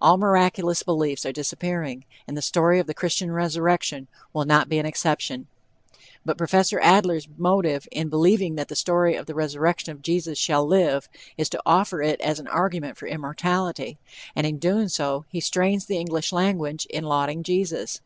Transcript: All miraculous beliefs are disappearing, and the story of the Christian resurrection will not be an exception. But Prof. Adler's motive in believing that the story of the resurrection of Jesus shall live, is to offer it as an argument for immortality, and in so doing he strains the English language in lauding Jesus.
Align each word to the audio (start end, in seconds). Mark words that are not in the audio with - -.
All 0.00 0.16
miraculous 0.16 0.82
beliefs 0.82 1.26
are 1.26 1.30
disappearing, 1.30 2.06
and 2.26 2.34
the 2.34 2.40
story 2.40 2.78
of 2.78 2.86
the 2.86 2.94
Christian 2.94 3.30
resurrection 3.30 4.08
will 4.32 4.46
not 4.46 4.70
be 4.70 4.78
an 4.78 4.86
exception. 4.86 5.46
But 6.24 6.38
Prof. 6.38 6.72
Adler's 6.80 7.28
motive 7.36 7.86
in 7.92 8.08
believing 8.08 8.54
that 8.54 8.68
the 8.68 8.74
story 8.74 9.14
of 9.14 9.26
the 9.26 9.34
resurrection 9.34 9.92
of 9.92 10.00
Jesus 10.00 10.38
shall 10.38 10.66
live, 10.66 11.10
is 11.36 11.50
to 11.50 11.60
offer 11.66 12.00
it 12.00 12.18
as 12.22 12.38
an 12.40 12.46
argument 12.48 12.96
for 12.96 13.08
immortality, 13.08 13.98
and 14.34 14.46
in 14.46 14.56
so 14.88 15.18
doing 15.18 15.24
he 15.32 15.40
strains 15.40 15.84
the 15.84 15.98
English 15.98 16.32
language 16.32 16.86
in 16.88 17.04
lauding 17.04 17.42
Jesus. 17.42 18.00